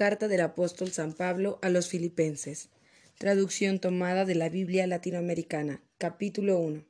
[0.00, 2.70] Carta del apóstol San Pablo a los Filipenses.
[3.18, 5.82] Traducción tomada de la Biblia latinoamericana.
[5.98, 6.86] Capítulo 1.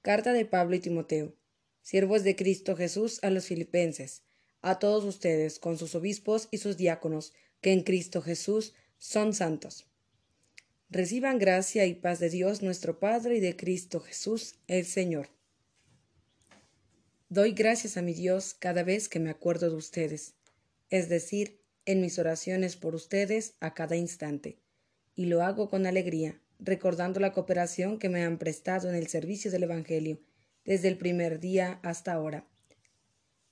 [0.00, 1.34] Carta de Pablo y Timoteo,
[1.82, 4.22] siervos de Cristo Jesús a los Filipenses,
[4.62, 9.88] a todos ustedes, con sus obispos y sus diáconos, que en Cristo Jesús son santos.
[10.90, 15.30] Reciban gracia y paz de Dios nuestro Padre y de Cristo Jesús el Señor.
[17.28, 20.34] Doy gracias a mi Dios cada vez que me acuerdo de ustedes,
[20.88, 24.58] es decir, en mis oraciones por ustedes a cada instante,
[25.16, 29.50] y lo hago con alegría, recordando la cooperación que me han prestado en el servicio
[29.50, 30.18] del Evangelio
[30.64, 32.46] desde el primer día hasta ahora.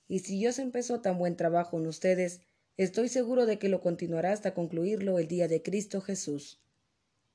[0.07, 2.41] Y si Dios empezó tan buen trabajo en ustedes,
[2.77, 6.59] estoy seguro de que lo continuará hasta concluirlo el día de Cristo Jesús.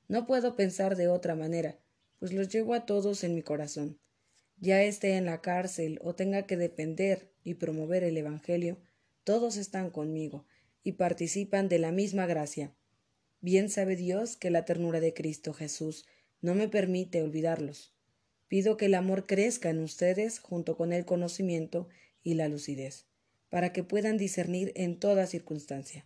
[0.07, 1.77] No puedo pensar de otra manera,
[2.19, 3.99] pues los llevo a todos en mi corazón.
[4.57, 8.77] Ya esté en la cárcel o tenga que defender y promover el Evangelio,
[9.23, 10.45] todos están conmigo,
[10.83, 12.73] y participan de la misma gracia.
[13.41, 16.05] Bien sabe Dios que la ternura de Cristo Jesús
[16.41, 17.93] no me permite olvidarlos.
[18.47, 21.87] Pido que el amor crezca en ustedes junto con el conocimiento
[22.23, 23.05] y la lucidez,
[23.49, 26.05] para que puedan discernir en toda circunstancia.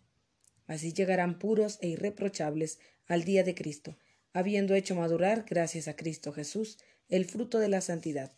[0.68, 3.98] Así llegarán puros e irreprochables al día de Cristo,
[4.34, 6.78] habiendo hecho madurar, gracias a Cristo Jesús,
[7.10, 8.32] el fruto de la santidad.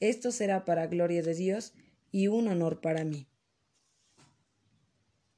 [0.00, 1.72] Esto será para gloria de Dios
[2.12, 3.26] y un honor para mí.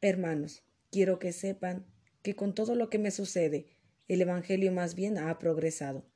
[0.03, 1.87] Hermanos, quiero que sepan
[2.23, 3.67] que con todo lo que me sucede,
[4.09, 6.07] el Evangelio más bien ha progresado.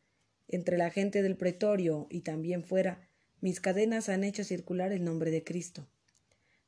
[0.49, 3.09] Entre la gente del pretorio y también fuera,
[3.41, 5.87] mis cadenas han hecho circular el nombre de Cristo.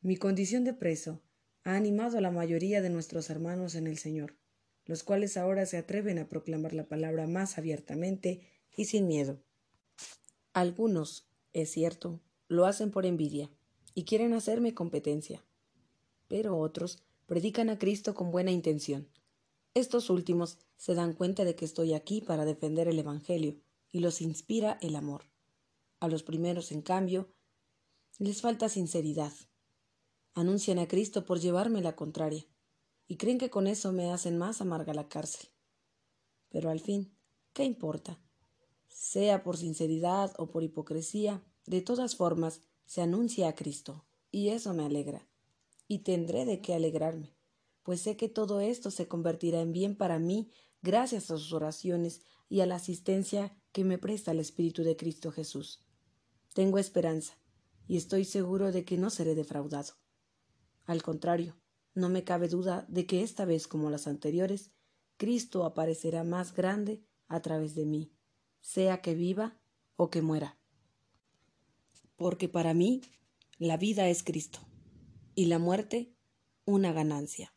[0.02, 1.22] Mi condición de preso
[1.64, 4.36] ha animado a la mayoría de nuestros hermanos en el Señor,
[4.84, 8.42] los cuales ahora se atreven a proclamar la palabra más abiertamente
[8.76, 9.42] y sin miedo.
[10.52, 13.50] Algunos, es cierto, lo hacen por envidia
[13.94, 15.42] y quieren hacerme competencia,
[16.28, 19.08] pero otros predican a Cristo con buena intención.
[19.74, 23.60] Estos últimos se dan cuenta de que estoy aquí para defender el Evangelio
[23.92, 25.24] y los inspira el amor.
[26.00, 27.28] A los primeros, en cambio,
[28.18, 29.32] les falta sinceridad.
[30.34, 32.46] Anuncian a Cristo por llevarme la contraria
[33.08, 35.48] y creen que con eso me hacen más amarga la cárcel.
[36.48, 37.14] Pero al fin,
[37.52, 38.18] ¿qué importa?
[38.88, 44.72] Sea por sinceridad o por hipocresía, de todas formas se anuncia a Cristo, y eso
[44.72, 45.26] me alegra
[45.88, 47.34] y tendré de qué alegrarme,
[47.82, 50.50] pues sé que todo esto se convertirá en bien para mí
[50.82, 55.30] gracias a sus oraciones y a la asistencia que me presta el Espíritu de Cristo
[55.30, 55.84] Jesús.
[56.54, 57.38] Tengo esperanza,
[57.86, 59.94] y estoy seguro de que no seré defraudado.
[60.84, 61.56] Al contrario,
[61.94, 64.72] no me cabe duda de que esta vez como las anteriores,
[65.16, 68.12] Cristo aparecerá más grande a través de mí,
[68.60, 69.58] sea que viva
[69.96, 70.58] o que muera.
[72.16, 73.02] Porque para mí
[73.58, 74.60] la vida es Cristo
[75.36, 76.10] y la muerte
[76.64, 77.52] una ganancia.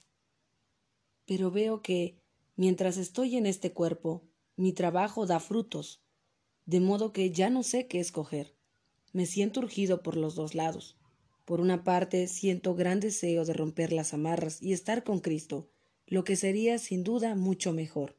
[1.26, 2.20] Pero veo que,
[2.58, 4.22] mientras estoy en este cuerpo,
[4.58, 6.04] mi trabajo da frutos,
[6.66, 8.54] de modo que ya no sé qué escoger.
[9.14, 10.98] Me siento urgido por los dos lados.
[11.46, 15.72] Por una parte, siento gran deseo de romper las amarras y estar con Cristo,
[16.06, 18.18] lo que sería sin duda mucho mejor.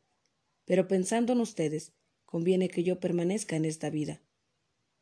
[0.65, 1.93] Pero pensando en ustedes,
[2.25, 4.23] conviene que yo permanezca en esta vida.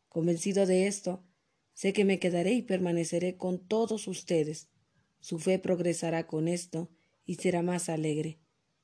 [0.09, 1.23] Convencido de esto,
[1.79, 4.69] Sé que me quedaré y permaneceré con todos ustedes.
[5.21, 6.89] Su fe progresará con esto
[7.25, 8.41] y será más alegre.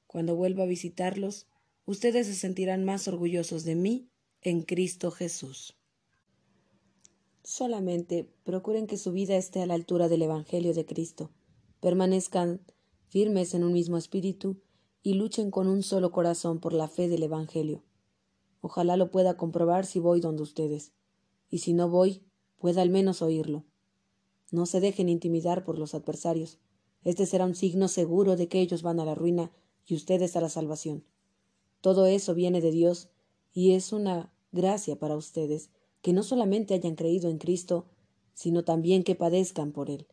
[0.06, 1.48] Cuando vuelva a visitarlos,
[1.86, 4.12] ustedes se sentirán más orgullosos de mí
[4.42, 5.76] en Cristo Jesús.
[7.42, 11.32] Solamente procuren que su vida esté a la altura del Evangelio de Cristo,
[11.80, 12.60] permanezcan
[13.08, 14.62] firmes en un mismo espíritu
[15.02, 17.82] y luchen con un solo corazón por la fe del Evangelio.
[18.60, 20.92] Ojalá lo pueda comprobar si voy donde ustedes,
[21.50, 22.22] y si no voy,
[22.64, 23.66] pueda al menos oírlo.
[24.50, 26.56] No se dejen intimidar por los adversarios.
[27.04, 29.52] Este será un signo seguro de que ellos van a la ruina
[29.84, 31.04] y ustedes a la salvación.
[31.82, 33.10] Todo eso viene de Dios
[33.52, 35.68] y es una gracia para ustedes
[36.00, 37.84] que no solamente hayan creído en Cristo,
[38.32, 40.06] sino también que padezcan por Él.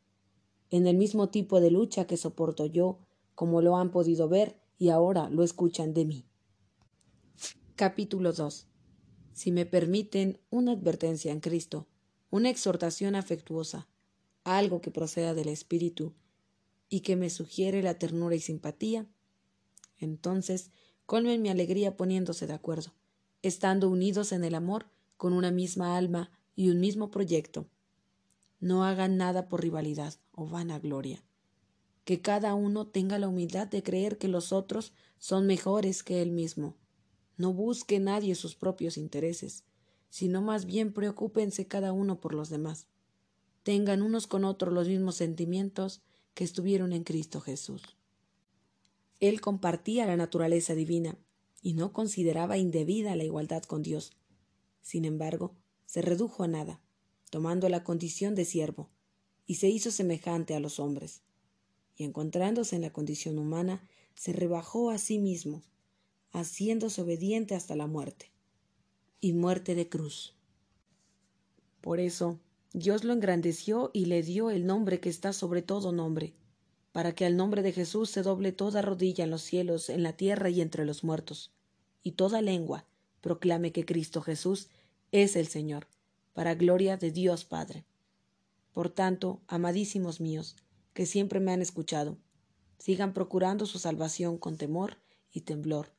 [0.72, 3.00] En el mismo tipo de lucha que soporto yo,
[3.34, 6.26] como lo han podido ver y ahora lo escuchan de mí.
[7.78, 8.68] Capítulo 2.
[9.32, 11.88] Si me permiten una advertencia en Cristo,
[12.32, 13.88] una exhortación afectuosa,
[14.44, 16.14] algo que proceda del Espíritu
[16.90, 19.06] y que me sugiere la ternura y simpatía,
[20.00, 20.72] entonces
[21.06, 22.94] colmen mi alegría poniéndose de acuerdo,
[23.42, 24.88] estando unidos en el amor
[25.18, 27.68] con una misma alma y un mismo proyecto.
[28.62, 31.24] No hagan nada por rivalidad o vanagloria.
[32.06, 36.32] Que cada uno tenga la humildad de creer que los otros son mejores que él
[36.32, 36.78] mismo.
[37.38, 39.66] No busque nadie sus propios intereses,
[40.12, 42.86] sino más bien preocúpense cada uno por los demás.
[43.64, 46.02] Tengan unos con otros los mismos sentimientos
[46.36, 47.82] que estuvieron en Cristo Jesús.
[49.20, 51.18] Él compartía la naturaleza divina
[51.62, 54.12] y no consideraba indebida la igualdad con Dios.
[54.82, 55.56] Sin embargo,
[55.86, 56.82] se redujo a nada,
[57.30, 58.90] tomando la condición de siervo,
[59.46, 61.22] y se hizo semejante a los hombres.
[61.96, 65.62] Y encontrándose en la condición humana, se rebajó a sí mismo,
[66.32, 68.31] haciéndose obediente hasta la muerte,
[69.22, 70.36] y muerte de cruz.
[71.80, 72.40] Por eso,
[72.74, 76.34] Dios lo engrandeció y le dio el nombre que está sobre todo nombre,
[76.92, 80.14] para que al nombre de Jesús se doble toda rodilla en los cielos, en la
[80.14, 81.52] tierra y entre los muertos,
[82.04, 82.86] y toda lengua
[83.22, 84.70] proclame que Cristo Jesús
[85.12, 85.88] es el Señor,
[86.34, 87.86] para gloria de Dios Padre.
[88.74, 90.56] Por tanto, amadísimos míos,
[90.94, 92.18] que siempre me han escuchado,
[92.78, 94.98] sigan procurando su salvación con temor
[95.32, 95.94] y temblor.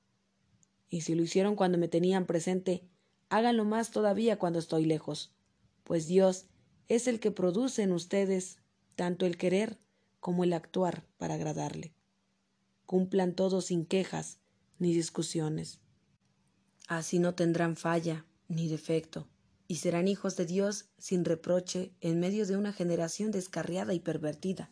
[0.90, 2.82] Y si lo hicieron cuando me tenían presente,
[3.32, 5.32] háganlo más todavía cuando estoy lejos,
[5.84, 6.44] pues Dios
[6.88, 8.58] es el que produce en ustedes
[8.94, 9.78] tanto el querer
[10.20, 11.94] como el actuar para agradarle.
[12.84, 14.38] Cumplan todo sin quejas
[14.78, 15.80] ni discusiones.
[16.88, 19.30] Así no tendrán falla ni defecto,
[19.66, 24.70] y serán hijos de Dios sin reproche en medio de una generación descarriada y pervertida.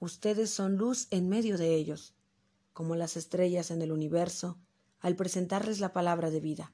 [0.00, 2.14] Ustedes son luz en medio de ellos,
[2.72, 4.58] como las estrellas en el universo,
[5.00, 6.72] al presentarles la palabra de vida.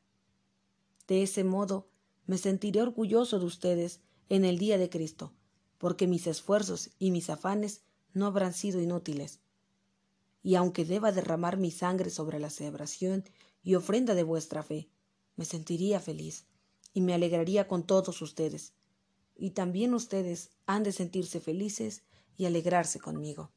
[1.08, 1.88] De ese modo,
[2.26, 5.32] me sentiré orgulloso de ustedes en el día de Cristo,
[5.78, 7.80] porque mis esfuerzos y mis afanes
[8.12, 9.40] no habrán sido inútiles.
[10.42, 13.24] Y aunque deba derramar mi sangre sobre la celebración
[13.62, 14.90] y ofrenda de vuestra fe,
[15.34, 16.46] me sentiría feliz
[16.92, 18.74] y me alegraría con todos ustedes.
[19.34, 22.02] Y también ustedes han de sentirse felices
[22.36, 23.50] y alegrarse conmigo.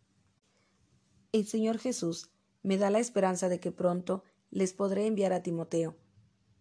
[1.34, 2.30] El Señor Jesús
[2.64, 5.98] me da la esperanza de que pronto les podré enviar a Timoteo,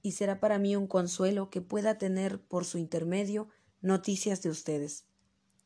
[0.02, 3.48] y será para mí un consuelo que pueda tener por su intermedio
[3.80, 5.04] noticias de ustedes.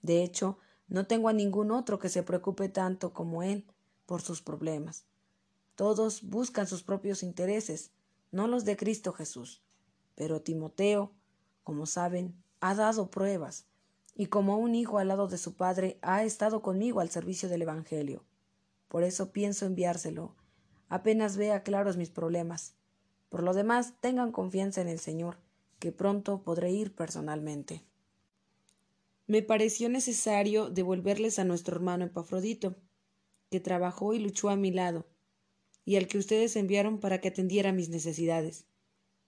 [0.03, 0.59] De hecho,
[0.89, 3.65] no tengo a ningún otro que se preocupe tanto como él
[4.07, 5.07] por sus problemas.
[5.75, 7.91] Todos buscan sus propios intereses,
[8.31, 9.63] no los de Cristo Jesús.
[10.15, 11.13] Pero Timoteo,
[11.65, 13.67] como saben, ha dado pruebas,
[14.15, 17.63] y como un hijo al lado de su padre ha estado conmigo al servicio del
[17.63, 18.25] Evangelio.
[18.89, 20.37] Por eso pienso enviárselo,
[20.89, 22.77] apenas vea claros mis problemas.
[23.35, 25.39] Por lo demás, tengan confianza en el Señor,
[25.81, 27.83] que pronto podré ir personalmente.
[29.27, 32.77] Me pareció necesario devolverles a nuestro hermano Epafrodito,
[33.51, 35.05] que trabajó y luchó a mi lado,
[35.85, 38.67] y al que ustedes enviaron para que atendiera mis necesidades.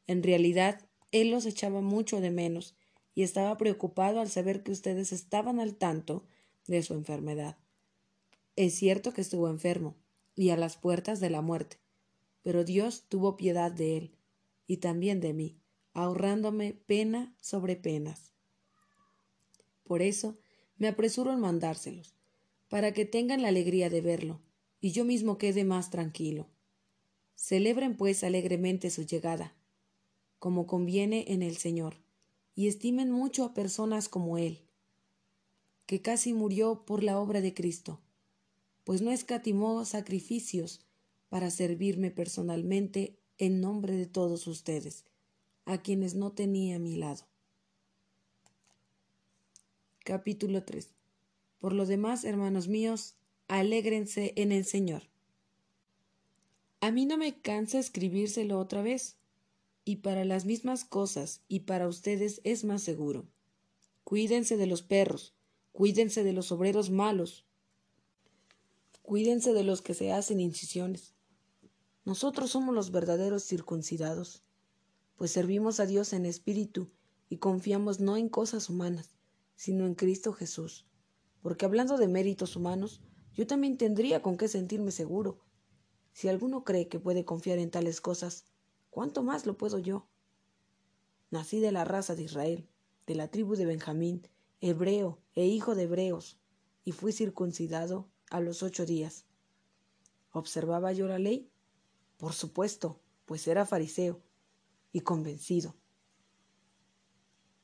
[0.06, 2.76] En realidad, él los echaba mucho de menos
[3.12, 6.22] y estaba preocupado al saber que ustedes estaban al tanto
[6.68, 7.56] de su enfermedad.
[8.54, 9.96] Es cierto que estuvo enfermo
[10.36, 11.80] y a las puertas de la muerte,
[12.46, 14.16] pero Dios tuvo piedad de él
[14.68, 15.58] y también de mí,
[15.94, 18.34] ahorrándome pena sobre penas.
[19.82, 20.38] Por eso
[20.76, 22.14] me apresuro en mandárselos,
[22.68, 24.42] para que tengan la alegría de verlo
[24.80, 26.46] y yo mismo quede más tranquilo.
[27.34, 29.56] Celebren pues alegremente su llegada,
[30.38, 31.96] como conviene en el Señor,
[32.54, 34.60] y estimen mucho a personas como Él,
[35.84, 38.00] que casi murió por la obra de Cristo,
[38.84, 40.85] pues no escatimó sacrificios
[41.28, 45.04] para servirme personalmente en nombre de todos ustedes,
[45.64, 47.26] a quienes no tenía a mi lado.
[50.04, 50.88] Capítulo 3.
[51.58, 53.16] Por lo demás, hermanos míos,
[53.48, 55.02] alégrense en el Señor.
[56.80, 59.16] A mí no me cansa escribírselo otra vez,
[59.84, 63.26] y para las mismas cosas y para ustedes es más seguro.
[64.04, 65.34] Cuídense de los perros,
[65.72, 67.44] cuídense de los obreros malos,
[69.02, 71.15] cuídense de los que se hacen incisiones.
[72.06, 74.44] Nosotros somos los verdaderos circuncidados,
[75.16, 76.88] pues servimos a Dios en espíritu
[77.28, 79.10] y confiamos no en cosas humanas,
[79.56, 80.86] sino en Cristo Jesús.
[81.42, 83.02] Porque hablando de méritos humanos,
[83.34, 85.40] yo también tendría con qué sentirme seguro.
[86.12, 88.44] Si alguno cree que puede confiar en tales cosas,
[88.90, 90.06] ¿cuánto más lo puedo yo?
[91.32, 92.68] Nací de la raza de Israel,
[93.08, 94.28] de la tribu de Benjamín,
[94.60, 96.38] hebreo e hijo de hebreos,
[96.84, 99.26] y fui circuncidado a los ocho días.
[100.30, 101.50] ¿Observaba yo la ley?
[102.16, 104.20] Por supuesto, pues era fariseo
[104.92, 105.74] y convencido,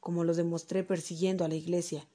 [0.01, 2.09] como lo demostré persiguiendo a la iglesia.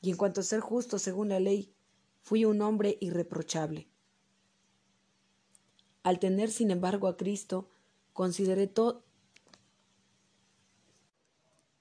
[0.00, 1.74] Y en cuanto a ser justo según la ley,
[2.28, 3.88] Fui un hombre irreprochable.
[6.02, 7.70] Al tener, sin embargo, a Cristo,
[8.12, 8.70] consideré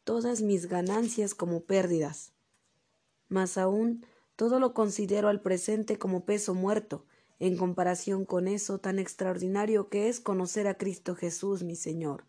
[0.05, 2.31] todas mis ganancias como pérdidas.
[3.27, 4.05] Mas aún
[4.37, 7.05] todo lo considero al presente como peso muerto,
[7.39, 12.25] en comparación con eso tan extraordinario que es conocer a Cristo Jesús, mi Señor.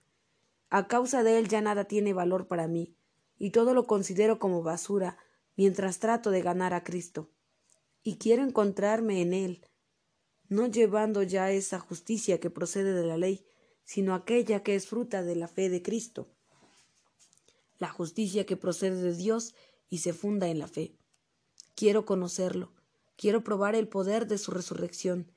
[0.71, 2.95] A causa de él ya nada tiene valor para mí,
[3.39, 5.17] y todo lo considero como basura
[5.57, 7.31] mientras trato de ganar a Cristo.
[8.03, 9.67] Y quiero encontrarme en Él,
[10.49, 13.45] no llevando ya esa justicia que procede de la ley,
[13.85, 16.29] sino aquella que es fruta de la fe de Cristo.
[17.79, 19.55] La justicia que procede de Dios
[19.91, 20.95] y se funda en la fe.
[21.75, 22.73] Quiero conocerlo,
[23.19, 25.31] quiero probar el poder de su resurrección,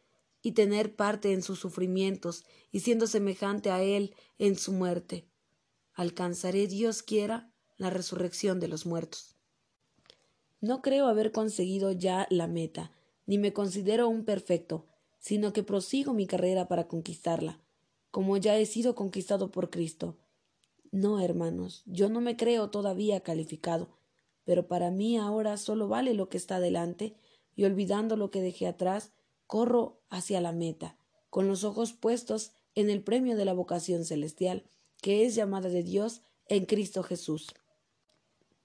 [0.44, 5.28] y tener parte en sus sufrimientos, y siendo semejante a Él en su muerte.
[5.94, 9.36] Alcanzaré, Dios quiera, la resurrección de los muertos.
[10.62, 12.92] No creo haber conseguido ya la meta,
[13.26, 14.86] ni me considero un perfecto,
[15.20, 17.60] sino que prosigo mi carrera para conquistarla,
[18.12, 20.18] como ya he sido conquistado por Cristo.
[20.92, 23.90] No, hermanos, yo no me creo todavía calificado,
[24.44, 27.16] pero para mí ahora solo vale lo que está delante,
[27.55, 29.12] y olvidando lo que dejé atrás,
[29.48, 30.98] corro hacia la meta,
[31.29, 34.63] con los ojos puestos en el premio de la vocación celestial,
[35.01, 37.48] que es llamada de Dios en Cristo Jesús.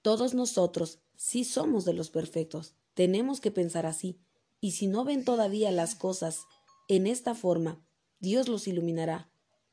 [0.01, 4.19] Todos nosotros, si somos de los perfectos, tenemos que pensar así,
[4.61, 6.45] y si no ven todavía las cosas
[6.87, 7.85] en esta forma,
[8.19, 9.29] Dios los iluminará.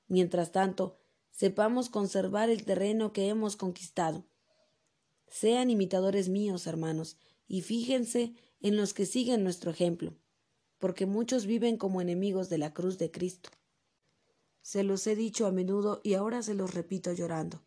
[0.09, 0.99] Mientras tanto,
[1.31, 4.25] sepamos conservar el terreno que hemos conquistado.
[5.29, 7.17] Sean imitadores míos, hermanos,
[7.47, 10.13] y fíjense en los que siguen nuestro ejemplo
[10.85, 13.49] porque muchos viven como enemigos de la cruz de Cristo.
[14.61, 17.63] Se los he dicho a menudo y ahora se los repito llorando.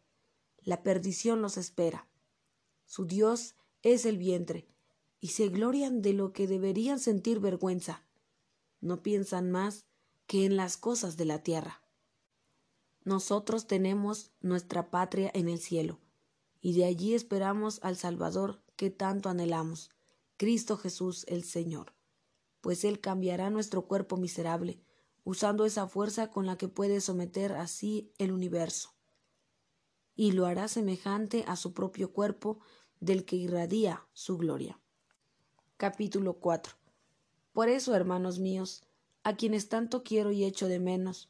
[0.62, 2.08] La perdición los espera.
[2.86, 4.68] Su Dios es el vientre,
[5.20, 8.04] y se glorian de lo que deberían sentir vergüenza.
[8.82, 9.86] No piensan más
[10.28, 11.82] que en las cosas de la tierra.
[13.04, 16.00] Nosotros tenemos nuestra patria en el cielo,
[16.62, 19.90] y de allí esperamos al Salvador que tanto anhelamos,
[20.38, 21.98] Cristo Jesús el Señor
[22.68, 24.82] pues Él cambiará nuestro cuerpo miserable,
[25.24, 28.94] usando esa fuerza con la que puede someter así el universo,
[30.16, 32.60] y lo hará semejante a su propio cuerpo
[33.00, 34.82] del que irradia su gloria.
[35.78, 36.74] Capítulo 4
[37.54, 38.84] Por eso, hermanos míos,
[39.24, 41.30] a quienes tanto quiero y echo de menos,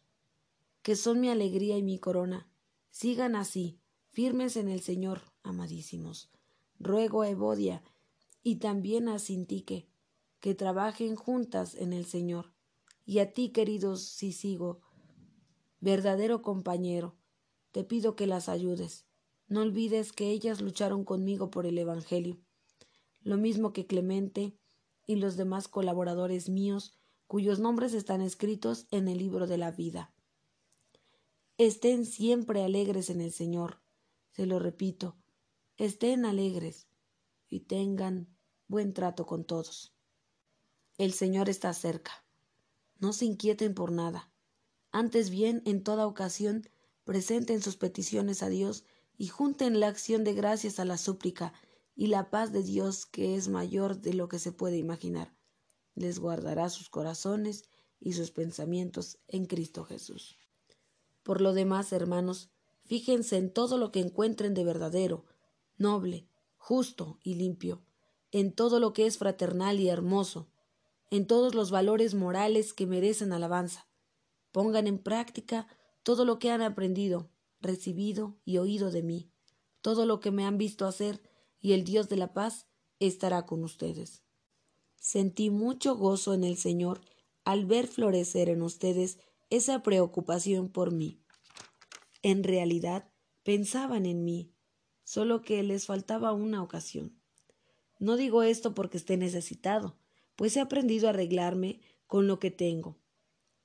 [0.82, 2.50] que son mi alegría y mi corona,
[2.90, 6.32] sigan así, firmes en el Señor, amadísimos.
[6.80, 7.84] Ruego a Evodia
[8.48, 9.90] y también a Sintique,
[10.40, 12.54] que trabajen juntas en el Señor.
[13.06, 14.80] Y a ti, querido sigo
[15.82, 17.18] verdadero compañero,
[17.74, 19.06] te pido que las ayudes.
[19.50, 22.40] No olvides que ellas lucharon conmigo por el Evangelio,
[23.22, 24.58] lo mismo que Clemente
[25.06, 30.14] y los demás colaboradores míos, cuyos nombres están escritos en el libro de la vida.
[31.58, 33.82] Estén siempre alegres en el Señor,
[34.32, 35.18] se lo repito,
[35.76, 36.88] estén alegres
[37.50, 38.37] y tengan
[38.68, 39.94] buen trato con todos.
[40.98, 42.26] El Señor está cerca.
[43.00, 44.32] No se inquieten por nada.
[44.92, 46.68] Antes bien, en toda ocasión,
[47.04, 48.84] presenten sus peticiones a Dios
[49.18, 51.54] y junten la acción de gracias a la súplica,
[51.98, 55.36] y la paz de Dios, que es mayor de lo que se puede imaginar,
[55.96, 57.64] les guardará sus corazones
[58.00, 60.38] y sus pensamientos en Cristo Jesús.
[61.24, 62.52] Por lo demás, hermanos,
[62.86, 65.26] fíjense en todo lo que encuentren de verdadero,
[65.76, 67.82] noble, justo y limpio,
[68.32, 70.50] en todo lo que es fraternal y hermoso,
[71.10, 73.88] en todos los valores morales que merecen alabanza.
[74.52, 75.68] Pongan en práctica
[76.04, 77.30] todo lo que han aprendido,
[77.60, 79.32] recibido y oído de mí,
[79.82, 81.22] todo lo que me han visto hacer,
[81.60, 82.68] y el Dios de la paz
[83.00, 84.24] estará con ustedes.
[85.00, 87.02] Sentí mucho gozo en el Señor
[87.44, 89.20] al ver florecer en ustedes
[89.50, 91.22] esa preocupación por mí.
[92.22, 93.10] En realidad,
[93.44, 94.52] pensaban en mí,
[95.04, 97.22] solo que les faltaba una ocasión.
[98.00, 99.98] No digo esto porque esté necesitado,
[100.36, 102.98] pues he aprendido a arreglarme con lo que tengo.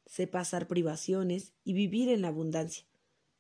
[0.07, 2.85] Sé pasar privaciones y vivir en la abundancia.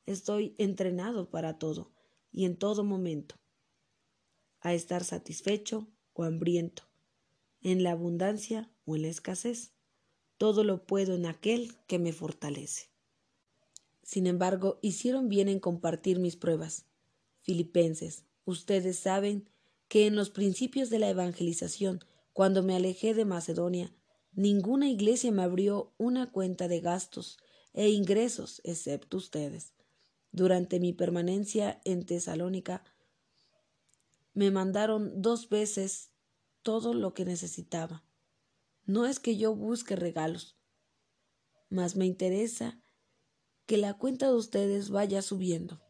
[0.06, 1.92] Estoy entrenado para todo
[2.30, 3.36] y en todo momento.
[4.60, 6.84] A estar satisfecho o hambriento,
[7.62, 9.72] en la abundancia o en la escasez.
[10.38, 12.90] Todo lo puedo en aquel que me fortalece.
[14.02, 16.86] Sin embargo, hicieron bien en compartir mis pruebas.
[17.40, 19.48] Filipenses, ustedes saben
[19.92, 23.94] que en los principios de la evangelización cuando me alejé de Macedonia,
[24.32, 27.36] ninguna iglesia me abrió una cuenta de gastos
[27.74, 29.74] e ingresos excepto ustedes.
[30.30, 32.82] Durante mi permanencia en Tesalónica,
[34.32, 36.08] me mandaron dos veces
[36.62, 38.02] todo lo que necesitaba.
[38.86, 40.56] No es que yo busque regalos,
[41.68, 42.80] mas me interesa
[43.66, 45.82] que la cuenta de ustedes vaya subiendo.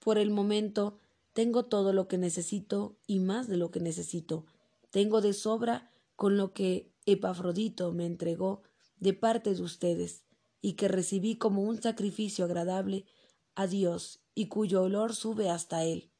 [0.00, 0.98] Por el momento
[1.38, 4.44] tengo todo lo que necesito y más de lo que necesito
[4.90, 8.62] tengo de sobra con lo que Epafrodito me entregó
[8.96, 10.24] de parte de ustedes,
[10.60, 13.06] y que recibí como un sacrificio agradable
[13.54, 16.10] a Dios, y cuyo olor sube hasta Él.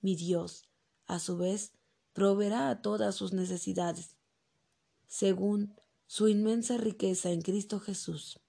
[0.00, 0.70] Mi Dios,
[1.04, 1.72] a su vez,
[2.14, 4.16] proveerá a todas sus necesidades,
[5.06, 5.74] según
[6.06, 8.40] su inmensa riqueza en Cristo Jesús.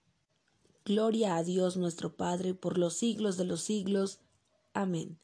[0.85, 4.19] Gloria a Dios nuestro Padre por los siglos de los siglos.
[4.71, 5.19] Amén.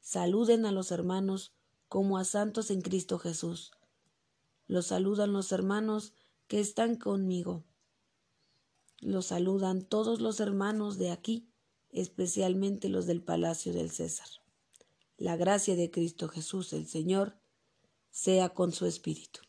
[0.00, 1.52] Saluden a los hermanos
[1.88, 3.72] como a santos en Cristo Jesús.
[4.66, 6.12] Los saludan los hermanos
[6.46, 7.64] que están conmigo.
[9.00, 11.48] Los saludan todos los hermanos de aquí,
[11.90, 14.28] especialmente los del palacio del César.
[15.16, 17.38] La gracia de Cristo Jesús el Señor
[18.10, 19.40] sea con su espíritu.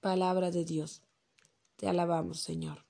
[0.00, 1.02] Palabra de Dios.
[1.76, 2.87] Te alabamos, Señor.